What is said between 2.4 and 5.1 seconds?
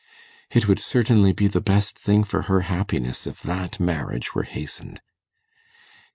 her happiness if that marriage were hastened.